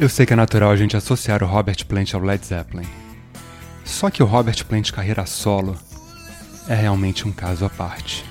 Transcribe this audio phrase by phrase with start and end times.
[0.00, 2.88] Eu sei que é natural a gente associar o Robert Plant ao Led Zeppelin.
[3.84, 5.76] Só que o Robert Plant carreira solo
[6.66, 8.24] é realmente um caso à parte.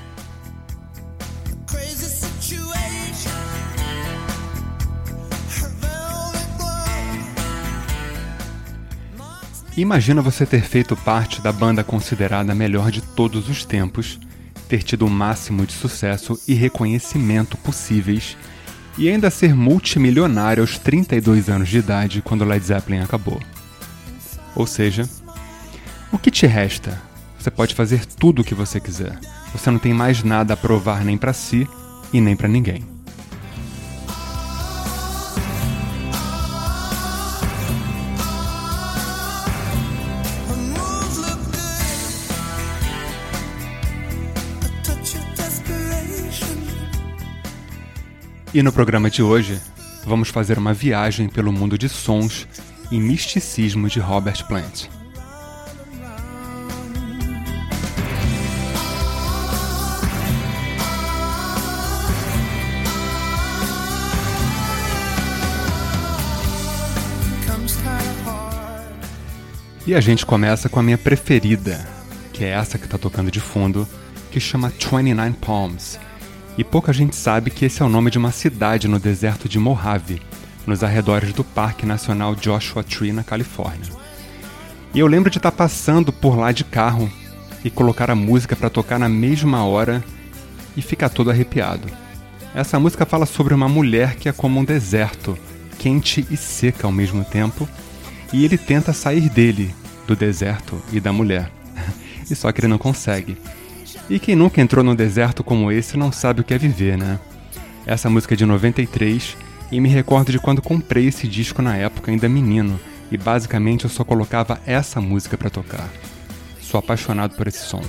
[9.77, 14.19] Imagina você ter feito parte da banda considerada a melhor de todos os tempos,
[14.67, 18.35] ter tido o máximo de sucesso e reconhecimento possíveis
[18.97, 23.39] e ainda ser multimilionário aos 32 anos de idade quando Led Zeppelin acabou.
[24.55, 25.07] Ou seja,
[26.11, 27.01] o que te resta?
[27.37, 29.17] Você pode fazer tudo o que você quiser.
[29.53, 31.67] Você não tem mais nada a provar nem para si
[32.11, 32.98] e nem para ninguém.
[48.51, 49.61] E no programa de hoje,
[50.03, 52.47] vamos fazer uma viagem pelo mundo de sons
[52.89, 54.87] e misticismo de Robert Plant.
[69.85, 71.87] E a gente começa com a minha preferida,
[72.33, 73.87] que é essa que está tocando de fundo,
[74.31, 75.99] que chama 29 Palms
[76.57, 79.57] e pouca gente sabe que esse é o nome de uma cidade no deserto de
[79.57, 80.21] Mojave,
[80.65, 83.91] nos arredores do Parque Nacional Joshua Tree, na Califórnia.
[84.93, 87.09] E eu lembro de estar passando por lá de carro
[87.63, 90.03] e colocar a música para tocar na mesma hora
[90.75, 91.87] e ficar todo arrepiado.
[92.53, 95.37] Essa música fala sobre uma mulher que é como um deserto,
[95.77, 97.69] quente e seca ao mesmo tempo,
[98.33, 99.73] e ele tenta sair dele,
[100.07, 101.51] do deserto e da mulher.
[102.29, 103.37] e só que ele não consegue.
[104.09, 107.19] E quem nunca entrou num deserto como esse não sabe o que é viver, né?
[107.85, 109.37] Essa música é de 93
[109.71, 112.79] e me recordo de quando comprei esse disco na época ainda menino
[113.11, 115.87] e basicamente eu só colocava essa música para tocar.
[116.59, 117.81] Sou apaixonado por esse som.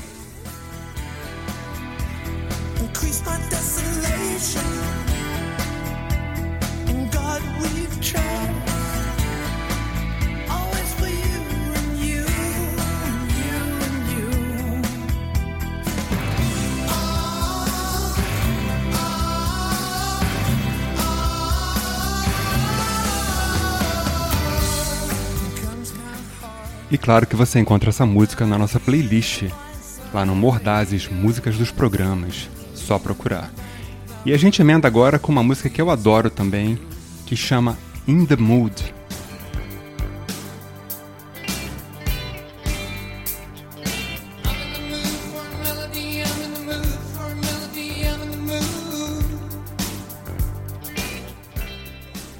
[26.91, 29.45] E claro que você encontra essa música na nossa playlist,
[30.13, 32.51] lá no Mordazes Músicas dos Programas.
[32.75, 33.53] Só procurar.
[34.27, 36.77] E a gente emenda agora com uma música que eu adoro também,
[37.27, 38.93] que chama In the Mood.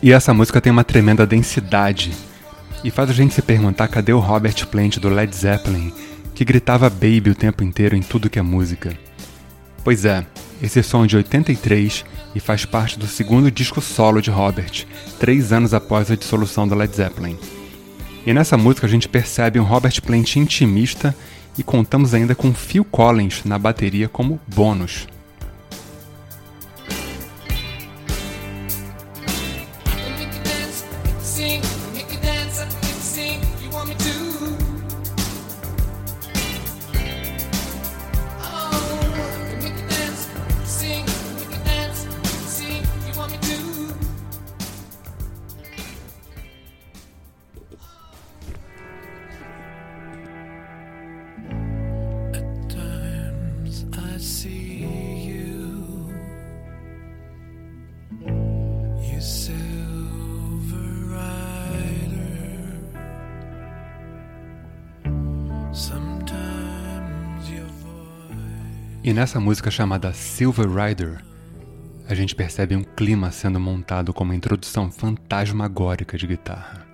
[0.03, 2.30] E essa música tem uma tremenda densidade
[2.83, 5.93] e faz a gente se perguntar cadê o Robert Plant do Led Zeppelin,
[6.35, 8.97] que gritava Baby o tempo inteiro em tudo que é música.
[9.85, 10.27] Pois é,
[10.63, 12.05] esse som é de 83
[12.35, 14.87] e faz parte do segundo disco solo de Robert,
[15.19, 17.39] três anos após a dissolução do Led Zeppelin.
[18.27, 21.15] E nessa música a gente percebe um Robert Plant intimista
[21.57, 25.07] e contamos ainda com Phil Collins na bateria como bônus.
[69.03, 71.25] E nessa música chamada Silver Rider,
[72.09, 76.91] a gente percebe um clima sendo montado com uma introdução fantasmagórica de guitarra.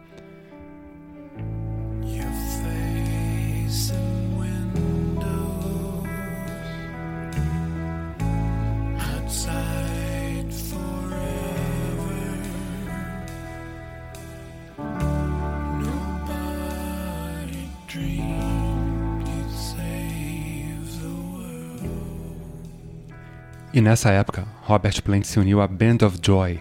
[23.72, 26.60] E nessa época, Robert Plant se uniu à Band of Joy,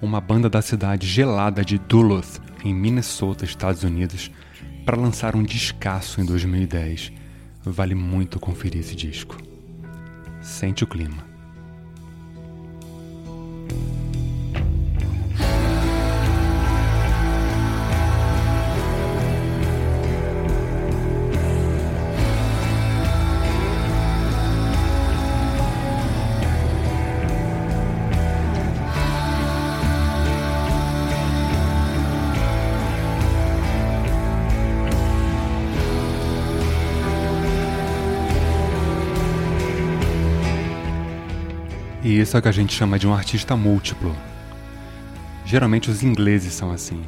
[0.00, 4.30] uma banda da cidade gelada de Duluth, em Minnesota, Estados Unidos,
[4.84, 7.12] para lançar um descasso em 2010.
[7.64, 9.36] Vale muito conferir esse disco.
[10.40, 11.24] Sente o clima.
[42.06, 44.14] E isso é o que a gente chama de um artista múltiplo.
[45.44, 47.02] Geralmente os ingleses são assim.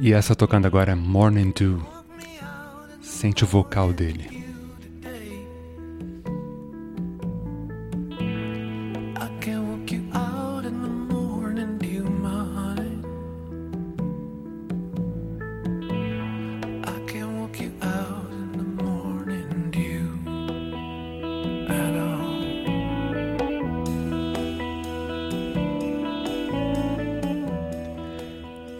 [0.00, 1.97] E essa tocando agora é Morning Dew.
[3.18, 4.28] Sente o vocal dele.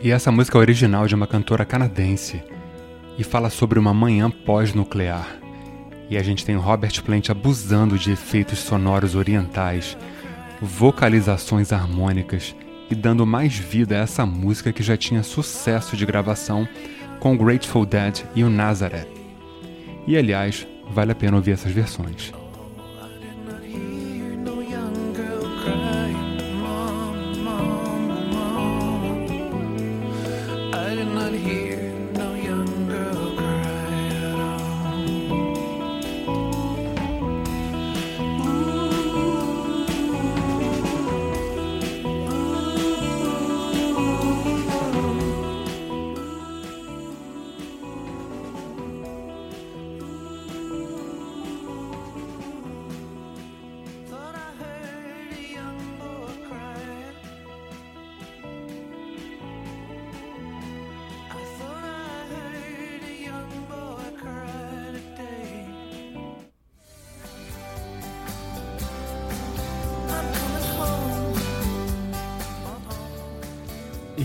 [0.00, 2.40] E essa música é original de uma cantora canadense
[3.18, 5.26] e fala sobre uma manhã pós-nuclear.
[6.08, 9.98] E a gente tem Robert Plant abusando de efeitos sonoros orientais,
[10.62, 12.54] vocalizações harmônicas
[12.90, 16.66] e dando mais vida a essa música que já tinha sucesso de gravação
[17.20, 19.08] com Grateful Dead e o Nazareth.
[20.06, 22.32] E aliás, vale a pena ouvir essas versões.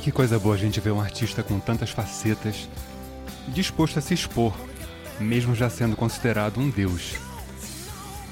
[0.04, 2.68] Que coisa boa a gente ver um artista com tantas facetas
[3.48, 4.54] disposto a se expor,
[5.18, 7.16] mesmo já sendo considerado um deus.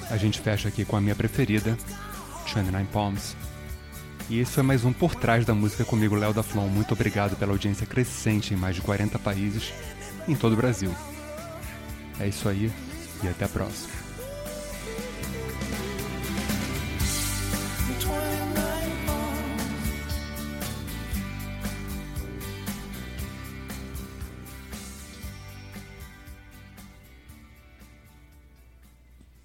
[0.10, 1.78] A gente fecha aqui com a minha preferida,
[2.46, 3.38] 29 Palms.
[4.30, 6.68] E esse foi mais um Por Trás da Música comigo, Léo da Flon.
[6.68, 9.72] Muito obrigado pela audiência crescente em mais de 40 países
[10.28, 10.94] em todo o Brasil.
[12.20, 12.70] É isso aí
[13.24, 14.01] e até a próxima.